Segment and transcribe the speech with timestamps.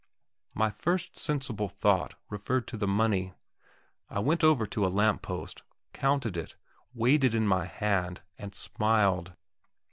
[0.55, 3.33] My first sensible thought referred to the money.
[4.09, 5.61] I went over to a lamp post,
[5.93, 6.55] counted it,
[6.95, 9.33] weighed it in my hand, and smiled.